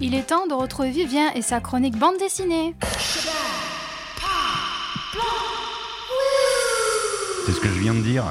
Il 0.00 0.14
est 0.14 0.26
temps 0.28 0.46
de 0.46 0.54
retrouver 0.54 0.90
Vivien 0.90 1.30
et 1.34 1.42
sa 1.42 1.60
chronique 1.60 1.96
bande 1.98 2.16
dessinée. 2.18 2.74
C'est 7.46 7.52
ce 7.52 7.60
que 7.60 7.68
je 7.68 7.80
viens 7.80 7.94
de 7.94 8.00
dire. 8.00 8.24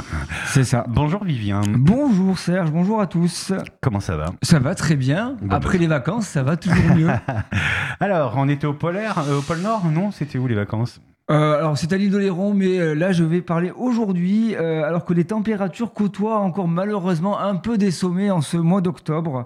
C'est 0.47 0.63
ça. 0.63 0.85
Bonjour 0.87 1.23
Vivien. 1.23 1.61
Bonjour 1.77 2.37
Serge, 2.37 2.71
bonjour 2.71 3.01
à 3.01 3.07
tous. 3.07 3.51
Comment 3.81 3.99
ça 3.99 4.15
va? 4.15 4.27
Ça 4.41 4.59
va 4.59 4.73
très 4.75 4.95
bien. 4.95 5.35
Bon, 5.41 5.53
Après 5.55 5.77
les 5.77 5.87
vacances, 5.87 6.27
ça 6.27 6.43
va 6.43 6.55
toujours 6.57 6.95
mieux. 6.95 7.09
Alors, 7.99 8.35
on 8.37 8.47
était 8.47 8.67
au 8.67 8.73
polaire, 8.73 9.19
euh, 9.27 9.39
au 9.39 9.41
pôle 9.41 9.59
Nord 9.59 9.85
Non, 9.85 10.11
c'était 10.11 10.37
où 10.37 10.47
les 10.47 10.55
vacances? 10.55 11.01
Euh, 11.31 11.57
alors 11.59 11.77
c'est 11.77 11.93
à 11.93 11.97
l'île 11.97 12.11
d'Oléron, 12.11 12.53
mais 12.53 12.77
euh, 12.77 12.93
là 12.93 13.13
je 13.13 13.23
vais 13.23 13.41
parler 13.41 13.71
aujourd'hui, 13.77 14.53
euh, 14.55 14.83
alors 14.83 15.05
que 15.05 15.13
les 15.13 15.23
températures 15.23 15.93
côtoient 15.93 16.39
encore 16.39 16.67
malheureusement 16.67 17.39
un 17.39 17.55
peu 17.55 17.77
des 17.77 17.91
sommets 17.91 18.31
en 18.31 18.41
ce 18.41 18.57
mois 18.57 18.81
d'octobre. 18.81 19.45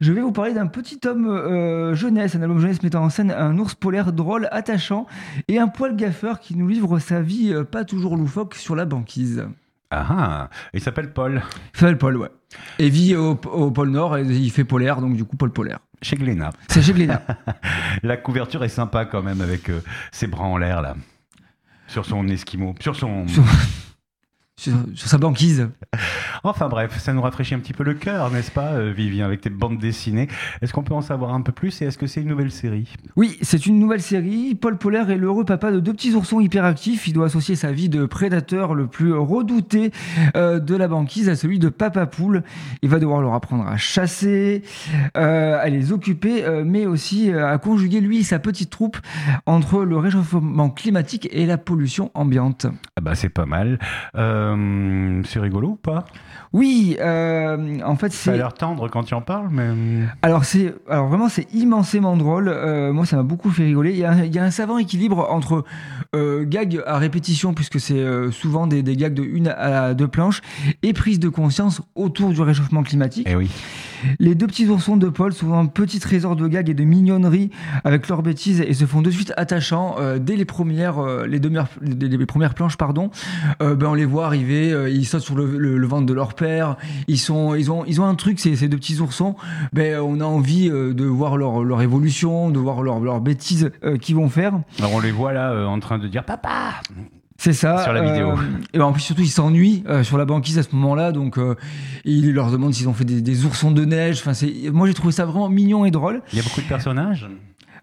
Je 0.00 0.12
vais 0.12 0.22
vous 0.22 0.32
parler 0.32 0.54
d'un 0.54 0.66
petit 0.66 0.98
homme 1.06 1.26
euh, 1.28 1.94
jeunesse, 1.94 2.34
un 2.34 2.40
album 2.42 2.58
jeunesse 2.58 2.82
mettant 2.82 3.02
en 3.04 3.10
scène 3.10 3.30
un 3.30 3.58
ours 3.58 3.74
polaire 3.74 4.12
drôle, 4.14 4.48
attachant, 4.50 5.06
et 5.48 5.58
un 5.58 5.68
poil 5.68 5.94
gaffeur 5.94 6.40
qui 6.40 6.56
nous 6.56 6.66
livre 6.68 6.98
sa 6.98 7.20
vie 7.20 7.52
euh, 7.52 7.64
pas 7.64 7.84
toujours 7.84 8.16
loufoque 8.16 8.54
sur 8.54 8.74
la 8.74 8.86
banquise. 8.86 9.44
Ah 9.90 10.06
ah, 10.08 10.50
il 10.72 10.80
s'appelle 10.80 11.12
Paul, 11.12 11.42
Il 11.74 11.80
s'appelle 11.80 11.98
Paul, 11.98 12.16
ouais. 12.16 12.30
Et 12.78 12.88
vit 12.88 13.14
au, 13.16 13.32
au 13.52 13.70
pôle 13.70 13.90
Nord, 13.90 14.16
et 14.16 14.22
il 14.22 14.50
fait 14.50 14.64
polaire, 14.64 15.00
donc 15.02 15.16
du 15.16 15.24
coup 15.24 15.36
Paul 15.36 15.52
polaire. 15.52 15.80
chez 16.00 16.16
Glénat. 16.16 16.50
C'est 16.68 16.80
chez 16.80 16.92
Glénat. 16.94 17.22
La 18.02 18.16
couverture 18.16 18.64
est 18.64 18.68
sympa 18.70 19.04
quand 19.04 19.22
même 19.22 19.40
avec 19.42 19.68
euh, 19.68 19.80
ses 20.12 20.28
bras 20.28 20.44
en 20.44 20.56
l'air 20.56 20.80
là. 20.80 20.94
Sur 21.88 22.06
son 22.06 22.26
esquimau, 22.28 22.74
sur 22.80 22.96
son... 22.96 23.26
Sur- 23.28 23.44
sur, 24.56 24.72
sur 24.94 25.08
sa 25.08 25.18
banquise. 25.18 25.68
Enfin 26.44 26.68
bref, 26.68 26.98
ça 26.98 27.12
nous 27.12 27.22
rafraîchit 27.22 27.54
un 27.54 27.58
petit 27.58 27.72
peu 27.72 27.84
le 27.84 27.94
cœur, 27.94 28.30
n'est-ce 28.30 28.50
pas, 28.50 28.72
euh, 28.72 28.92
Vivien, 28.92 29.26
avec 29.26 29.40
tes 29.40 29.50
bandes 29.50 29.78
dessinées. 29.78 30.28
Est-ce 30.62 30.72
qu'on 30.72 30.82
peut 30.82 30.94
en 30.94 31.02
savoir 31.02 31.34
un 31.34 31.42
peu 31.42 31.52
plus 31.52 31.82
et 31.82 31.86
est-ce 31.86 31.98
que 31.98 32.06
c'est 32.06 32.20
une 32.22 32.28
nouvelle 32.28 32.50
série? 32.50 32.94
Oui, 33.16 33.38
c'est 33.42 33.66
une 33.66 33.78
nouvelle 33.78 34.02
série. 34.02 34.54
Paul 34.54 34.78
Polaire 34.78 35.10
est 35.10 35.16
l'heureux 35.16 35.44
papa 35.44 35.70
de 35.70 35.80
deux 35.80 35.92
petits 35.92 36.14
oursons 36.14 36.40
hyperactifs. 36.40 37.06
Il 37.06 37.12
doit 37.12 37.26
associer 37.26 37.56
sa 37.56 37.72
vie 37.72 37.88
de 37.88 38.06
prédateur 38.06 38.74
le 38.74 38.86
plus 38.86 39.12
redouté 39.12 39.92
euh, 40.36 40.58
de 40.60 40.74
la 40.76 40.88
banquise 40.88 41.28
à 41.28 41.36
celui 41.36 41.58
de 41.58 41.68
Papa 41.68 42.06
Poule. 42.06 42.42
Il 42.82 42.88
va 42.88 42.98
devoir 42.98 43.20
leur 43.20 43.34
apprendre 43.34 43.66
à 43.66 43.76
chasser, 43.76 44.62
euh, 45.16 45.58
à 45.60 45.68
les 45.68 45.92
occuper, 45.92 46.44
euh, 46.44 46.64
mais 46.66 46.86
aussi 46.86 47.32
à 47.32 47.58
conjuguer 47.58 48.00
lui 48.00 48.20
et 48.20 48.22
sa 48.22 48.38
petite 48.38 48.70
troupe 48.70 48.98
entre 49.46 49.84
le 49.84 49.96
réchauffement 49.96 50.70
climatique 50.70 51.28
et 51.32 51.46
la 51.46 51.58
pollution 51.58 52.10
ambiante. 52.14 52.66
Ah 52.96 53.00
bah 53.00 53.14
c'est 53.14 53.28
pas 53.28 53.46
mal. 53.46 53.78
C'est 54.14 55.40
rigolo 55.40 55.68
ou 55.70 55.76
pas? 55.76 56.04
Oui, 56.52 56.96
euh, 57.00 57.78
en 57.84 57.96
fait 57.96 58.12
Ça 58.12 58.30
a 58.30 58.34
c'est 58.34 58.38
l'air 58.38 58.52
tendre 58.54 58.88
quand 58.88 59.02
tu 59.04 59.14
en 59.14 59.20
parles, 59.20 59.48
mais... 59.50 59.62
euh, 59.66 60.04
Alors 60.22 60.44
c'est 60.44 60.74
alors 60.88 61.08
vraiment 61.08 61.28
c'est 61.28 61.46
immensément 61.54 62.16
drôle. 62.16 62.48
Euh, 62.48 62.92
moi 62.92 63.06
ça 63.06 63.16
m'a 63.16 63.22
beaucoup 63.22 63.50
fait 63.50 63.64
rigoler. 63.64 63.92
Il 63.92 63.98
y 63.98 64.04
a, 64.04 64.10
un- 64.12 64.24
il 64.24 64.34
y 64.34 64.38
a 64.38 64.44
un 64.44 64.50
savant 64.50 64.78
équilibre 64.78 65.28
entre 65.30 65.64
euh, 66.14 66.44
gags 66.46 66.82
à 66.86 66.98
répétition 66.98 67.54
puisque 67.54 67.78
c'est 67.80 67.94
euh, 67.94 68.30
souvent 68.30 68.66
des, 68.66 68.82
des 68.82 68.96
gags 68.96 69.14
de 69.14 69.22
une 69.22 69.48
à 69.48 69.94
deux 69.94 70.08
planches 70.08 70.40
et 70.82 70.92
prise 70.92 71.18
de 71.20 71.28
conscience 71.28 71.82
autour 71.94 72.30
du 72.30 72.40
réchauffement 72.42 72.82
climatique. 72.82 73.26
Eh 73.30 73.36
oui. 73.36 73.50
Les 74.18 74.34
deux 74.34 74.46
petits 74.46 74.68
oursons 74.68 74.96
de 74.96 75.08
Paul 75.08 75.32
sont 75.32 75.52
un 75.54 75.66
petit 75.66 76.00
trésor 76.00 76.36
de 76.36 76.46
gags 76.46 76.68
et 76.68 76.74
de 76.74 76.84
mignonnerie 76.84 77.50
avec 77.84 78.08
leurs 78.08 78.22
bêtises 78.22 78.60
et 78.60 78.74
se 78.74 78.84
font 78.84 79.02
de 79.02 79.10
suite 79.10 79.32
attachants 79.36 79.96
euh, 79.98 80.18
dès 80.18 80.36
les 80.36 80.44
premières 80.44 80.98
euh, 80.98 81.26
les, 81.26 82.26
premières 82.26 82.54
planches 82.54 82.76
pardon. 82.76 83.10
Euh, 83.62 83.74
ben 83.74 83.88
on 83.88 83.94
les 83.94 84.04
voit 84.04 84.26
arriver, 84.26 84.74
ils 84.90 85.06
sautent 85.06 85.22
sur 85.22 85.36
le, 85.36 85.86
ventre 85.86 86.06
de 86.06 86.14
leur 86.14 86.34
père. 86.34 86.76
Ils 87.08 87.18
sont 87.18 87.54
ils 87.54 87.70
ont 87.70 87.84
ils 87.84 88.00
ont 88.00 88.06
un 88.06 88.14
truc 88.14 88.38
ces, 88.38 88.56
ces 88.56 88.68
deux 88.68 88.76
petits 88.76 89.00
oursons. 89.00 89.36
Ben 89.72 89.98
on 90.00 90.20
a 90.20 90.24
envie 90.24 90.68
de 90.68 91.04
voir 91.04 91.36
leur 91.36 91.62
leur 91.62 91.82
évolution, 91.82 92.50
de 92.50 92.58
voir 92.58 92.82
leur 92.82 93.00
leurs 93.00 93.20
bêtises 93.20 93.70
euh, 93.84 93.96
qu'ils 93.96 94.16
vont 94.16 94.28
faire. 94.28 94.60
Alors 94.78 94.94
on 94.94 95.00
les 95.00 95.12
voit 95.12 95.32
là 95.32 95.66
en 95.66 95.78
train 95.80 95.98
de 95.98 96.08
dire 96.08 96.24
papa. 96.24 96.80
C'est 97.40 97.54
ça. 97.54 97.82
Sur 97.84 97.94
la 97.94 98.02
vidéo. 98.02 98.34
et 98.74 98.80
en 98.80 98.92
plus, 98.92 99.00
surtout, 99.00 99.22
ils 99.22 99.30
s'ennuient 99.30 99.82
euh, 99.88 100.04
sur 100.04 100.18
la 100.18 100.26
banquise 100.26 100.58
à 100.58 100.62
ce 100.62 100.76
moment-là. 100.76 101.10
Donc, 101.10 101.38
euh, 101.38 101.54
il 102.04 102.34
leur 102.34 102.50
demande 102.50 102.74
s'ils 102.74 102.86
ont 102.86 102.92
fait 102.92 103.06
des, 103.06 103.22
des 103.22 103.46
oursons 103.46 103.70
de 103.70 103.82
neige. 103.86 104.18
Enfin, 104.20 104.34
c'est, 104.34 104.52
moi, 104.70 104.86
j'ai 104.86 104.92
trouvé 104.92 105.10
ça 105.10 105.24
vraiment 105.24 105.48
mignon 105.48 105.86
et 105.86 105.90
drôle. 105.90 106.20
Il 106.34 106.36
y 106.36 106.40
a 106.42 106.44
beaucoup 106.44 106.60
de 106.60 106.66
personnages. 106.66 107.26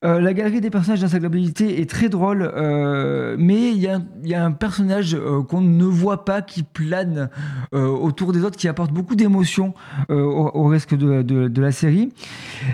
Euh, 0.04 0.20
la 0.20 0.34
galerie 0.34 0.62
des 0.62 0.70
personnages 0.70 1.02
dans 1.02 1.08
sa 1.08 1.20
globalité 1.20 1.82
est 1.82 1.90
très 1.90 2.10
drôle, 2.10 2.52
euh, 2.56 3.36
mais 3.40 3.72
il 3.72 3.78
y, 3.78 3.88
a 4.36 4.46
un- 4.46 4.52
personnage 4.52 5.16
euh, 5.16 5.42
qu'on 5.44 5.62
ne 5.62 5.86
voit 5.86 6.26
pas 6.26 6.42
qui 6.42 6.64
plane 6.64 7.30
autour 7.72 8.34
des 8.34 8.44
autres, 8.44 8.58
qui 8.58 8.68
apporte 8.68 8.92
beaucoup 8.92 9.16
d'émotions 9.16 9.74
au, 10.10 10.14
au 10.14 10.68
risque 10.68 10.96
de, 10.96 11.62
la 11.62 11.72
série. 11.72 12.12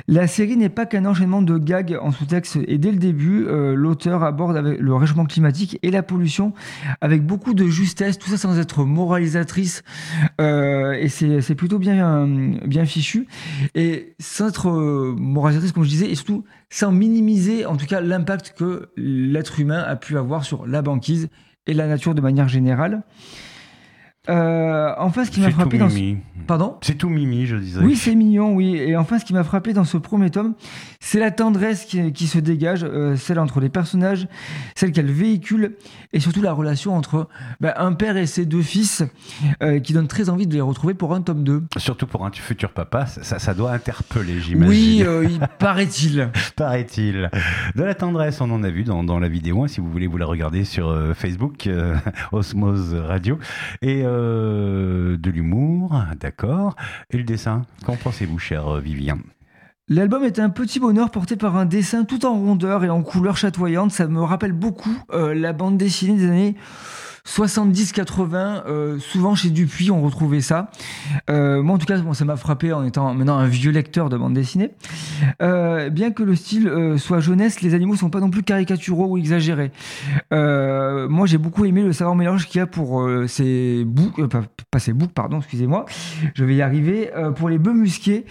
La 0.07 0.27
série 0.27 0.55
n'est 0.55 0.69
pas 0.69 0.85
qu'un 0.85 1.05
enchaînement 1.05 1.41
de 1.41 1.57
gags 1.57 1.97
en 2.01 2.11
sous-texte, 2.11 2.59
et 2.67 2.77
dès 2.77 2.91
le 2.91 2.97
début, 2.97 3.45
l'auteur 3.75 4.23
aborde 4.23 4.57
le 4.57 4.95
réchauffement 4.95 5.25
climatique 5.25 5.79
et 5.83 5.91
la 5.91 6.03
pollution 6.03 6.53
avec 7.01 7.25
beaucoup 7.25 7.53
de 7.53 7.65
justesse, 7.67 8.17
tout 8.17 8.29
ça 8.29 8.37
sans 8.37 8.59
être 8.59 8.83
moralisatrice, 8.85 9.83
et 10.39 11.07
c'est 11.09 11.55
plutôt 11.55 11.79
bien, 11.79 12.27
bien 12.65 12.85
fichu, 12.85 13.27
et 13.75 14.15
sans 14.19 14.47
être 14.49 14.69
moralisatrice, 14.69 15.71
comme 15.71 15.83
je 15.83 15.89
disais, 15.89 16.09
et 16.11 16.15
surtout 16.15 16.43
sans 16.73 16.91
minimiser 16.91 17.67
en 17.67 17.77
tout 17.77 17.85
cas 17.85 18.01
l'impact 18.01 18.55
que 18.57 18.89
l'être 18.97 19.59
humain 19.59 19.83
a 19.83 19.95
pu 19.95 20.17
avoir 20.17 20.43
sur 20.43 20.65
la 20.65 20.81
banquise 20.81 21.29
et 21.67 21.73
la 21.75 21.85
nature 21.85 22.15
de 22.15 22.21
manière 22.21 22.47
générale. 22.47 23.03
Euh, 24.29 24.93
enfin, 24.99 25.25
ce 25.25 25.31
qui 25.31 25.41
m'a 25.41 25.47
tout 25.47 25.55
frappé 25.55 25.77
dans 25.77 25.89
ce... 25.89 25.95
mimi. 25.95 26.17
Pardon 26.47 26.77
C'est 26.81 26.97
tout 26.97 27.09
mimi, 27.09 27.45
je 27.45 27.55
disais. 27.57 27.81
oui, 27.81 27.95
c'est 27.95 28.15
mignon, 28.15 28.53
oui. 28.53 28.75
Et 28.75 28.95
enfin, 28.95 29.19
ce 29.19 29.25
qui 29.25 29.33
m'a 29.33 29.43
frappé 29.43 29.73
dans 29.73 29.83
ce 29.83 29.97
premier 29.97 30.29
tome, 30.29 30.55
c'est 30.99 31.19
la 31.19 31.31
tendresse 31.31 31.85
qui, 31.85 32.11
qui 32.13 32.27
se 32.27 32.39
dégage, 32.39 32.83
euh, 32.83 33.15
celle 33.15 33.39
entre 33.39 33.59
les 33.59 33.69
personnages, 33.69 34.27
celle 34.75 34.91
qu'elle 34.91 35.11
véhicule, 35.11 35.75
et 36.11 36.19
surtout 36.19 36.41
la 36.41 36.53
relation 36.53 36.95
entre 36.95 37.27
bah, 37.59 37.73
un 37.77 37.93
père 37.93 38.15
et 38.17 38.25
ses 38.25 38.45
deux 38.45 38.61
fils, 38.61 39.03
euh, 39.61 39.79
qui 39.79 39.93
donne 39.93 40.07
très 40.07 40.29
envie 40.29 40.47
de 40.47 40.53
les 40.53 40.61
retrouver 40.61 40.93
pour 40.93 41.13
un 41.13 41.21
tome 41.21 41.43
2. 41.43 41.63
Surtout 41.77 42.07
pour 42.07 42.25
un 42.25 42.31
futur 42.31 42.71
papa, 42.71 43.05
ça, 43.05 43.39
ça 43.39 43.53
doit 43.53 43.71
interpeller, 43.71 44.39
j'imagine. 44.39 44.69
Oui, 44.69 45.29
il 45.29 45.39
paraît-il. 45.59 46.29
paraît-il. 46.55 47.29
De 47.75 47.83
la 47.83 47.95
tendresse, 47.95 48.39
on 48.41 48.51
en 48.51 48.63
a 48.63 48.69
vu 48.69 48.83
dans, 48.83 49.03
dans 49.03 49.19
la 49.19 49.27
vidéo, 49.29 49.63
hein, 49.63 49.67
si 49.67 49.81
vous 49.81 49.89
voulez 49.89 50.07
vous 50.07 50.17
la 50.17 50.25
regarder 50.25 50.63
sur 50.63 50.93
Facebook, 51.15 51.69
Osmose 52.31 52.93
Radio. 52.95 53.37
Et 53.81 54.03
euh, 54.13 55.17
de 55.17 55.29
l'humour, 55.29 55.99
d'accord. 56.19 56.75
Et 57.09 57.17
le 57.17 57.23
dessin, 57.23 57.63
qu'en 57.85 57.95
pensez-vous, 57.95 58.39
cher 58.39 58.67
euh, 58.67 58.79
Vivien? 58.79 59.17
L'album 59.89 60.23
est 60.23 60.39
un 60.39 60.49
petit 60.49 60.79
bonheur 60.79 61.11
porté 61.11 61.35
par 61.35 61.57
un 61.57 61.65
dessin 61.65 62.05
tout 62.05 62.25
en 62.25 62.33
rondeur 62.33 62.85
et 62.85 62.89
en 62.89 63.03
couleurs 63.03 63.35
chatoyantes. 63.35 63.91
Ça 63.91 64.07
me 64.07 64.21
rappelle 64.21 64.53
beaucoup 64.53 64.97
euh, 65.11 65.33
la 65.33 65.51
bande 65.51 65.77
dessinée 65.77 66.17
des 66.17 66.25
années 66.25 66.55
70-80. 67.27 68.63
euh, 68.67 68.99
souvent 68.99 69.33
chez 69.33 69.49
Dupuis, 69.49 69.91
on 69.91 70.01
retrouvait 70.01 70.41
ça. 70.41 70.69
Euh, 71.29 71.63
moi, 71.63 71.75
en 71.75 71.77
tout 71.77 71.85
cas, 71.85 71.97
ça 72.13 72.25
m'a 72.25 72.35
frappé 72.35 72.73
en 72.73 72.83
étant 72.83 73.13
maintenant 73.13 73.37
un 73.37 73.47
vieux 73.47 73.71
lecteur 73.71 74.09
de 74.09 74.17
bande 74.17 74.33
dessinée. 74.33 74.71
Euh, 75.41 75.89
bien 75.89 76.11
que 76.11 76.21
le 76.21 76.35
style 76.35 76.67
euh, 76.67 76.97
soit 76.97 77.21
jeunesse, 77.21 77.61
les 77.61 77.73
animaux 77.73 77.95
sont 77.95 78.09
pas 78.09 78.19
non 78.19 78.29
plus 78.29 78.43
caricaturaux 78.43 79.07
ou 79.07 79.17
exagérés. 79.17 79.71
Moi, 80.31 81.27
j'ai 81.27 81.37
beaucoup 81.37 81.65
aimé 81.65 81.81
le 81.81 81.93
savant 81.93 82.15
mélange 82.15 82.47
qu'il 82.47 82.59
y 82.59 82.61
a 82.61 82.67
pour 82.67 83.07
ces 83.27 83.83
boucs, 83.85 84.27
pas, 84.27 84.79
ces 84.79 84.93
boucs, 84.93 85.13
pardon, 85.13 85.39
excusez-moi. 85.39 85.85
Je 86.33 86.43
vais 86.43 86.55
y 86.55 86.61
arriver. 86.61 87.09
Pour 87.35 87.49
les 87.49 87.57
bœufs 87.57 87.73
musqués, 87.73 88.25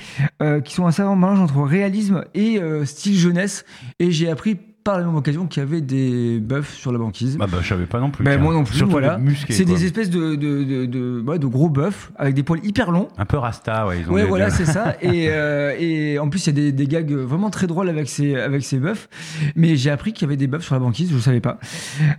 qui 0.65 0.75
sont 0.75 0.87
un 0.87 0.91
savant 0.91 1.17
mélange 1.17 1.41
entre 1.41 1.63
réalisme 1.63 2.25
et 2.35 2.61
style 2.85 3.19
jeunesse. 3.19 3.65
Et 3.99 4.11
j'ai 4.11 4.29
appris 4.29 4.59
par 4.85 4.99
la 4.99 5.05
même 5.05 5.15
occasion 5.15 5.47
qu'il 5.47 5.63
y 5.63 5.67
avait 5.67 5.81
des 5.81 6.39
bœufs 6.41 6.63
sur 6.75 6.93
la 6.93 6.99
banquise. 6.99 7.37
bah, 7.37 7.47
bah, 7.51 7.59
Je 7.63 7.69
savais 7.69 7.87
pas 7.87 8.01
non 8.01 8.11
plus. 8.11 8.25
Tiens. 8.25 8.39
moi 8.39 8.53
non 8.55 8.65
plus, 8.65 8.77
Surtout 8.77 8.91
voilà. 8.93 9.19
C'est 9.49 9.65
des 9.65 9.85
espèces 9.85 10.11
de, 10.11 10.35
de, 10.35 10.65
de, 10.65 10.87
de- 10.87 11.23
ouais, 11.27 11.39
de 11.39 11.47
gros 11.47 11.69
bœufs 11.69 12.11
avec 12.17 12.35
des 12.35 12.43
poils 12.43 12.65
hyper 12.65 12.91
longs. 12.91 13.09
Un 13.19 13.25
peu 13.25 13.37
rasta, 13.37 13.87
ouais. 13.87 14.01
Ils 14.01 14.09
ont 14.11 14.13
Ouais, 14.15 14.23
des- 14.23 14.29
voilà, 14.29 14.51
c'est 14.51 14.65
ça. 14.67 14.97
Et, 15.03 15.29
euh, 15.31 15.75
et 15.79 16.19
en 16.19 16.29
plus, 16.29 16.47
il 16.47 16.49
y 16.49 16.51
a 16.51 16.63
des, 16.65 16.73
des 16.73 16.87
gags 16.87 17.13
vraiment 17.13 17.51
très 17.51 17.67
drôles 17.67 17.89
avec 17.89 18.09
ces, 18.09 18.35
avec 18.37 18.63
ces 18.65 18.79
bœufs. 18.79 19.09
Mais 19.57 19.77
j'ai 19.77 19.91
appris 19.91 20.13
qu'il 20.13 20.23
y 20.23 20.29
avait 20.29 20.37
des 20.37 20.47
bœufs 20.47 20.61
sur 20.61 20.75
la 20.75 20.81
banquise, 20.81 21.11
je 21.11 21.17
ne 21.17 21.21
savais 21.21 21.41
pas. 21.41 21.59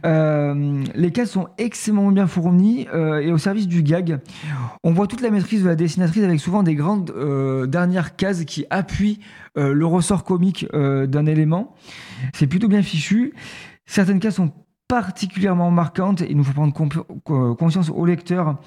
Euh, 0.06 0.83
les 0.95 1.12
cases 1.12 1.31
sont 1.31 1.48
extrêmement 1.57 2.12
bien 2.12 2.27
fournies 2.27 2.88
euh, 2.94 3.19
et 3.19 3.31
au 3.31 3.38
service 3.38 3.68
du 3.68 3.83
gag. 3.83 4.19
On 4.83 4.92
voit 4.94 5.07
toute 5.07 5.21
la 5.21 5.30
maîtrise 5.30 5.63
de 5.63 5.68
la 5.69 5.75
dessinatrice 5.75 6.24
avec 6.24 6.39
souvent 6.39 6.63
des 6.63 6.75
grandes 6.75 7.12
dernières 7.68 8.16
cases 8.16 8.44
qui 8.45 8.66
appuient 8.69 9.19
le 9.56 9.86
ressort 9.86 10.24
comique 10.24 10.68
d'un 10.74 11.25
élément. 11.25 11.75
C'est 12.34 12.48
plutôt 12.48 12.68
bien 12.68 12.81
fichu. 12.81 13.34
Certaines 13.86 14.20
cases 14.20 14.36
sont 14.36 14.52
particulièrement 14.88 15.72
marquantes 15.72 16.22
et 16.22 16.30
il 16.30 16.38
nous 16.38 16.44
faut 16.44 16.54
prendre 16.54 16.74
conscience 17.56 17.90
au 17.90 18.06
lecteur 18.06 18.58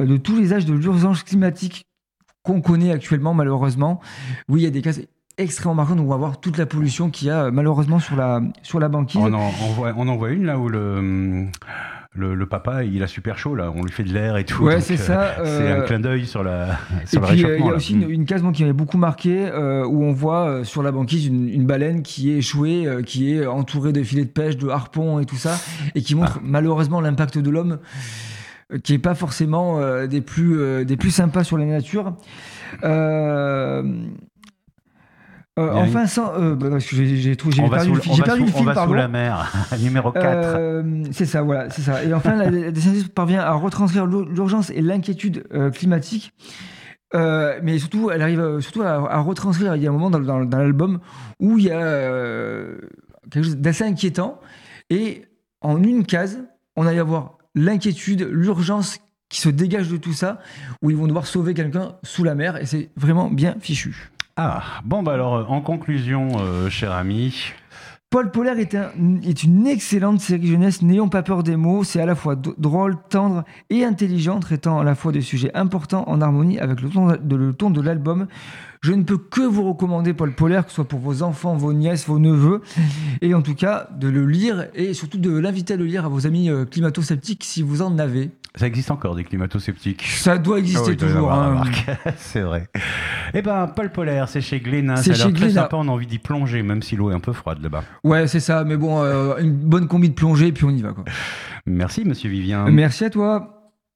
euh, 0.00 0.06
de 0.06 0.16
tous 0.16 0.36
les 0.36 0.52
âges 0.52 0.64
de 0.64 0.74
l'urgence 0.74 1.22
climatique 1.22 1.86
qu'on 2.42 2.60
connaît 2.60 2.92
actuellement 2.92 3.34
malheureusement. 3.34 4.00
Oui, 4.48 4.62
il 4.62 4.64
y 4.64 4.66
a 4.66 4.70
des 4.70 4.82
cases 4.82 5.00
extrêmement 5.36 5.74
marquantes 5.74 5.98
où 5.98 6.02
on 6.02 6.08
va 6.08 6.16
voir 6.16 6.40
toute 6.40 6.58
la 6.58 6.66
pollution 6.66 7.10
qu'il 7.10 7.28
y 7.28 7.30
a 7.30 7.44
euh, 7.44 7.50
malheureusement 7.50 7.98
sur 7.98 8.16
la, 8.16 8.40
sur 8.62 8.80
banquise. 8.88 9.20
On 9.20 9.32
en, 9.32 9.50
voit, 9.50 9.92
on 9.96 10.08
en 10.08 10.16
voit 10.16 10.30
une 10.30 10.44
là 10.44 10.58
où 10.58 10.68
le, 10.68 11.46
le, 12.16 12.34
le 12.36 12.46
papa, 12.46 12.84
il 12.84 13.02
a 13.02 13.06
super 13.08 13.36
chaud 13.38 13.54
là, 13.56 13.72
on 13.74 13.82
lui 13.82 13.90
fait 13.90 14.04
de 14.04 14.12
l'air 14.12 14.36
et 14.36 14.44
tout. 14.44 14.62
Ouais, 14.64 14.80
c'est 14.80 14.94
euh, 14.94 14.96
ça. 14.96 15.34
C'est 15.44 15.68
un 15.68 15.80
euh, 15.80 15.82
clin 15.82 15.98
d'œil 15.98 16.26
sur, 16.26 16.44
la, 16.44 16.78
Et 17.02 17.06
sur 17.06 17.20
le 17.20 17.26
puis 17.26 17.44
euh, 17.44 17.58
il 17.58 17.64
y 17.64 17.68
a 17.68 17.70
là. 17.70 17.76
aussi 17.76 17.94
une, 17.94 18.08
une 18.08 18.24
case 18.24 18.42
moi, 18.42 18.52
qui 18.52 18.62
m'avait 18.62 18.72
beaucoup 18.72 18.98
marqué 18.98 19.46
euh, 19.46 19.84
où 19.84 20.04
on 20.04 20.12
voit 20.12 20.46
euh, 20.48 20.64
sur 20.64 20.82
la 20.84 20.92
banquise 20.92 21.26
une, 21.26 21.48
une 21.48 21.66
baleine 21.66 22.02
qui 22.02 22.30
est 22.30 22.36
échouée, 22.38 22.86
euh, 22.86 23.02
qui 23.02 23.34
est 23.34 23.46
entourée 23.46 23.92
de 23.92 24.02
filets 24.02 24.24
de 24.24 24.30
pêche, 24.30 24.56
de 24.56 24.68
harpons 24.68 25.18
et 25.18 25.24
tout 25.26 25.36
ça, 25.36 25.56
et 25.96 26.02
qui 26.02 26.14
montre 26.14 26.36
Ah. 26.36 26.42
malheureusement 26.44 27.00
l'impact 27.00 27.38
de 27.38 27.50
l'homme 27.50 27.78
euh, 28.72 28.78
qui 28.78 28.94
est 28.94 28.98
pas 28.98 29.14
forcément 29.16 29.80
euh, 29.80 30.06
des 30.06 30.20
plus 30.20 30.58
euh, 30.60 30.84
des 30.84 30.96
plus 30.96 31.10
sympas 31.10 31.42
sur 31.44 31.58
la 31.58 31.64
nature. 31.66 32.14
Euh, 32.84 33.82
euh, 35.58 35.70
enfin, 35.72 36.06
sans, 36.06 36.34
euh, 36.40 36.54
bah, 36.56 36.68
parce 36.70 36.84
que 36.86 36.96
j'ai 36.96 37.36
perdu, 37.36 37.88
sous, 37.88 37.94
le 37.94 38.00
fil- 38.00 38.12
on 38.12 38.14
j'ai 38.16 38.20
va 38.22 38.26
perdu 38.26 38.40
sous- 38.40 38.46
le 38.46 38.60
on 38.60 38.64
va 38.64 38.74
sous 38.74 38.94
la 38.94 39.08
mer, 39.08 39.52
numéro 39.80 40.10
4. 40.10 40.24
Euh, 40.26 41.04
c'est 41.12 41.26
ça, 41.26 41.42
voilà, 41.42 41.70
c'est 41.70 41.82
ça. 41.82 42.02
Et 42.04 42.12
enfin, 42.12 42.34
la, 42.34 42.50
la 42.50 42.70
parvient 43.14 43.40
à 43.40 43.52
retranscrire 43.52 44.06
l'ur- 44.06 44.28
l'urgence 44.28 44.70
et 44.70 44.80
l'inquiétude 44.82 45.44
euh, 45.54 45.70
climatique. 45.70 46.32
Mais 47.14 47.78
surtout, 47.78 48.10
elle 48.10 48.22
arrive 48.22 48.58
surtout 48.60 48.82
à, 48.82 48.94
à 49.12 49.18
retranscrire. 49.20 49.76
Il 49.76 49.82
y 49.82 49.86
a 49.86 49.90
un 49.90 49.92
moment 49.92 50.10
dans, 50.10 50.18
dans- 50.18 50.44
dans 50.44 50.58
l'album 50.58 50.98
où 51.38 51.58
il 51.58 51.66
y 51.66 51.70
a 51.70 51.80
quelque 53.30 53.44
chose 53.44 53.56
d'assez 53.56 53.84
inquiétant. 53.84 54.40
Et 54.90 55.22
en 55.60 55.80
une 55.82 56.04
case, 56.04 56.40
on 56.76 56.82
va 56.82 56.92
y 56.92 56.98
avoir 56.98 57.38
l'inquiétude, 57.54 58.28
l'urgence 58.30 58.98
qui 59.28 59.40
se 59.40 59.48
dégage 59.48 59.88
de 59.88 59.96
tout 59.96 60.12
ça, 60.12 60.40
où 60.82 60.90
ils 60.90 60.96
vont 60.96 61.06
devoir 61.06 61.26
sauver 61.26 61.54
quelqu'un 61.54 61.94
sous 62.02 62.24
la 62.24 62.34
mer. 62.34 62.60
Et 62.60 62.66
c'est 62.66 62.90
vraiment 62.96 63.30
bien 63.30 63.54
fichu. 63.60 64.10
Ah, 64.36 64.62
bon, 64.84 65.02
bah 65.02 65.12
alors, 65.12 65.34
euh, 65.36 65.44
en 65.48 65.60
conclusion, 65.60 66.28
euh, 66.40 66.68
cher 66.68 66.90
ami, 66.92 67.52
Paul 68.10 68.30
Polaire 68.30 68.58
est, 68.58 68.74
un- 68.74 68.90
est 69.24 69.42
une 69.42 69.66
excellente 69.66 70.20
série 70.20 70.46
jeunesse, 70.46 70.82
n'ayons 70.82 71.08
pas 71.08 71.22
peur 71.22 71.42
des 71.42 71.56
mots. 71.56 71.82
C'est 71.84 72.00
à 72.00 72.06
la 72.06 72.14
fois 72.14 72.36
drôle, 72.36 72.96
tendre 73.10 73.44
et 73.70 73.84
intelligent, 73.84 74.38
traitant 74.40 74.78
à 74.80 74.84
la 74.84 74.94
fois 74.94 75.10
des 75.12 75.20
sujets 75.20 75.50
importants 75.56 76.04
en 76.08 76.20
harmonie 76.20 76.58
avec 76.60 76.80
le 76.80 77.52
ton 77.52 77.70
de 77.70 77.80
l'album. 77.80 78.26
Je 78.84 78.92
ne 78.92 79.02
peux 79.02 79.16
que 79.16 79.40
vous 79.40 79.66
recommander 79.66 80.12
Paul 80.12 80.32
Polaire, 80.34 80.64
que 80.64 80.70
ce 80.70 80.74
soit 80.74 80.84
pour 80.88 80.98
vos 81.00 81.22
enfants, 81.22 81.56
vos 81.56 81.72
nièces, 81.72 82.06
vos 82.06 82.18
neveux, 82.18 82.60
et 83.22 83.32
en 83.32 83.40
tout 83.40 83.54
cas 83.54 83.88
de 83.98 84.08
le 84.08 84.26
lire 84.26 84.66
et 84.74 84.92
surtout 84.92 85.16
de 85.16 85.34
l'inviter 85.34 85.72
à 85.72 85.76
le 85.78 85.86
lire 85.86 86.04
à 86.04 86.08
vos 86.08 86.26
amis 86.26 86.50
euh, 86.50 86.66
climato-sceptiques 86.66 87.44
si 87.44 87.62
vous 87.62 87.80
en 87.80 87.98
avez. 87.98 88.30
ça 88.56 88.66
existe 88.66 88.90
encore 88.90 89.14
des 89.16 89.24
climato-sceptiques. 89.24 90.02
Ça 90.02 90.36
doit 90.36 90.58
exister 90.58 90.82
Ah 90.84 90.90
oui, 90.90 90.96
toujours. 90.98 91.32
hein. 91.32 91.62
c'est 92.18 92.42
vrai. 92.42 92.68
Eh 93.32 93.40
ben, 93.40 93.66
Paul 93.74 93.90
Polaire, 93.90 94.28
c'est 94.28 94.42
chez 94.42 94.60
Glénat. 94.60 94.96
C'est 94.96 95.14
chez 95.14 95.32
très 95.32 95.48
sympa, 95.50 95.76
on 95.76 95.88
a 95.88 95.90
envie 95.90 96.06
d'y 96.06 96.18
plonger, 96.18 96.62
même 96.62 96.82
si 96.82 96.94
l'eau 96.94 97.10
est 97.10 97.14
un 97.14 97.20
peu 97.20 97.32
froide 97.32 97.62
là-bas. 97.62 97.84
Ouais, 98.04 98.26
c'est 98.26 98.38
ça, 98.40 98.64
mais 98.64 98.76
bon, 98.76 99.02
euh, 99.02 99.38
une 99.38 99.54
bonne 99.54 99.88
combi 99.88 100.10
de 100.10 100.14
plongée, 100.14 100.52
puis 100.52 100.66
on 100.66 100.70
y 100.70 100.82
va. 100.82 100.92
Quoi. 100.92 101.04
Merci, 101.64 102.04
monsieur 102.04 102.28
Vivien. 102.28 102.66
Merci 102.68 103.06
à 103.06 103.08
toi. 103.10 103.53